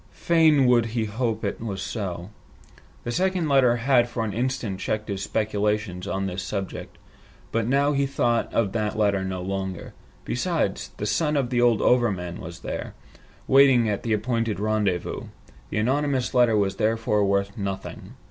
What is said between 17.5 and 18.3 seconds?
nothing.